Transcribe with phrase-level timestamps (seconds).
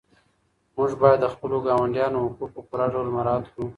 [0.75, 3.65] موږ باید د خپلو ګاونډیانو حقوق په پوره ډول مراعات کړو.